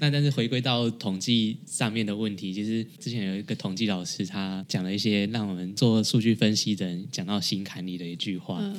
[0.00, 8.74] 那但是回归到统计上面的问题，其实之前有一个统计老师，他讲了一些让我们做数据分析的人讲到心坎里的一句话：嗯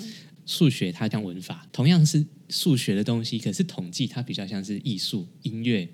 [0.47, 5.87] 数学它像文法，同样是数学的东西，可是统计它比较像是艺术、音乐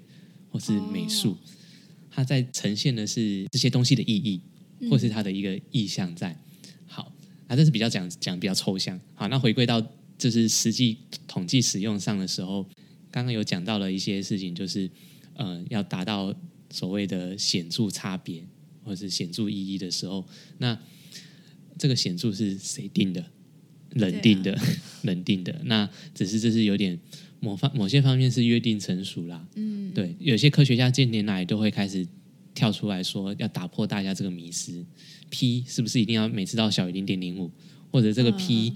[0.50, 1.38] 或是美术，哦
[2.10, 4.42] 它在呈现的是这些东西的意义，
[4.80, 6.36] 嗯或是它的一个意象在。
[6.88, 7.12] 好，
[7.48, 9.00] 啊，这是比较讲讲比较抽象。
[9.14, 9.86] 好，那回归到
[10.18, 10.98] 就是实际
[11.28, 12.64] 统计使用上的时候，
[13.12, 14.90] 刚刚有讲到了一些事情，就是
[15.38, 16.36] 呃，要达到
[16.70, 18.44] 所谓的显著差别
[18.84, 20.78] 或是显著意义的时候，那
[21.78, 23.24] 这个显著是谁定的？
[23.92, 24.60] 人定的，
[25.02, 25.62] 人定的。
[25.64, 27.00] 那只是这是有点
[27.40, 29.48] 某方某些方面是约定成熟啦。
[29.56, 32.06] 嗯，对，有些科学家近年来都会开始
[32.54, 34.86] 跳出来说，要打破大家这个迷思
[35.30, 37.50] ，p 是不是一定要每次到小于零点零五，
[37.92, 38.76] 或者这个 p 嗯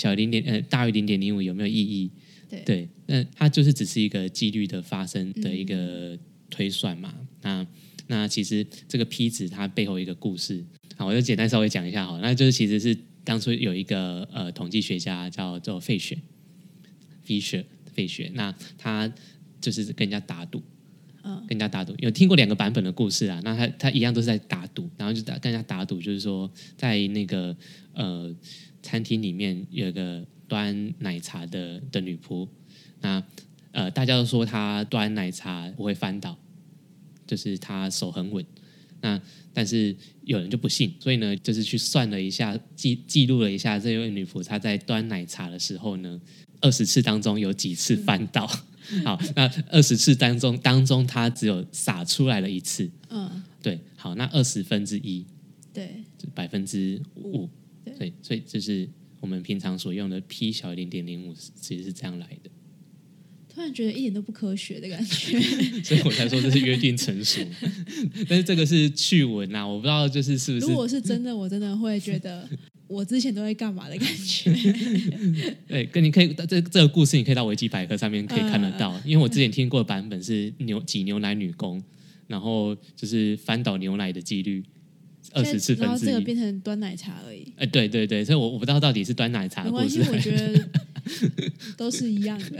[0.00, 2.10] 小于零点呃大于零点零五有没有意义？
[2.48, 2.62] 对。
[2.64, 5.66] 对，那它就是只是一个几率的发生的一嗯。
[5.66, 6.18] 个
[6.48, 7.14] 推算嘛。
[7.42, 7.66] 那
[8.06, 10.64] 那其实这个 p 值它背后一个故事，
[10.96, 16.18] 好，我就简单稍微讲一下好了，那就是其实是当初有一个呃统计学家叫做费雪
[17.26, 19.12] ，Fisher 费雪，那他
[19.60, 20.62] 就是跟人家打赌。
[21.22, 21.36] 嗯。
[21.46, 23.40] 跟人家打赌，有听过两个版本的故事啊。
[23.44, 27.56] 那他他一样都是在打赌，然后就打跟人家打赌，就是说在那个
[27.92, 28.34] 呃
[28.82, 32.48] 餐厅里面有一个端奶茶的的女仆，
[33.00, 33.22] 那
[33.72, 36.36] 呃大家都说她端奶茶不会翻倒，
[37.26, 38.44] 就是她手很稳。
[39.02, 39.20] 那
[39.54, 46.20] 但是有人就不信，所以呢，就是去算了一下，记记录了一下这位女仆她在端奶茶的时候呢，
[46.60, 48.46] 二十次当中有几次翻倒。
[49.04, 52.90] 好，那二十次当中，当中她只有洒出来了一次。
[53.08, 55.24] 嗯，对，好，那二十分之一，
[55.72, 56.02] 对，
[56.34, 57.48] 百分之五，
[57.84, 58.88] 对对，所以这是
[59.20, 62.50] 我们平常所用的 p 小于零点零五，其实是这样来的。
[63.52, 65.40] 突然觉得一点都不科学的感觉。
[65.82, 67.40] 所以我才说这是约定成熟，
[68.28, 72.48] 但是这个是趣闻啊，我不知道就是是不是如果是真的，我真的会觉得
[72.86, 74.52] 我之前都会干嘛的感觉。
[75.66, 81.82] 对，跟你可以这这个故事，你可以到维基百科上面可以看得嗯到，因为我之前听过的版本是牛挤牛奶女工，
[82.28, 84.62] 然后就是翻倒牛奶的几率
[85.32, 86.08] 二十次然后分之一。
[86.08, 87.52] 这个变成端奶茶而已。
[87.56, 90.68] 哎，对对对，所以我我不知道到底是端奶茶的关系，事我觉得
[91.76, 92.58] 都是一样的。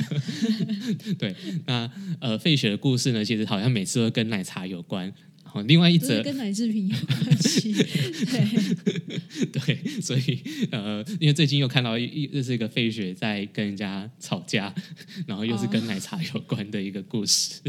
[1.19, 1.35] 对，
[1.67, 5.13] 那呃，费雪的故事呢，其实好像每次都跟奶茶有关。
[5.43, 7.73] 好，另外一则跟奶制品有关系。
[7.73, 10.39] 对， 对，所以
[10.71, 14.73] 呃，因为最近又看到一一这是一个费雪在跟人家吵架，
[15.27, 17.61] 然后又是跟奶茶有关的一个故事。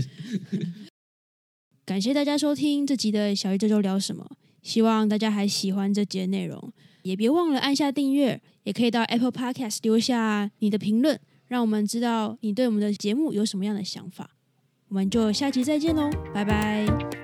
[1.84, 4.30] 感谢大家收听这集的小鱼这周聊什么，
[4.62, 6.72] 希望大家还喜欢这节内容，
[7.04, 14.32] 也别忘了按下订阅，也可以到 Apple Podcast 留下你的评论，让我们知道你对我们的节目有什么样的想法。
[14.90, 17.21] 我们就下期再见喽，拜拜。